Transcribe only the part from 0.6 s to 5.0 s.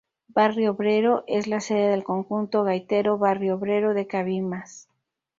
Obrero es la sede del conjunto Gaitero Barrio Obrero de Cabimas.